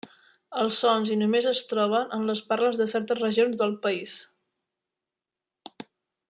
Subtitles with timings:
[0.61, 4.17] Els sons i només es troben en les parles de certes regions del país.